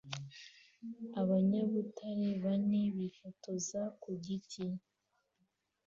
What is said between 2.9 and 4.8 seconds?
bifotoza ku giti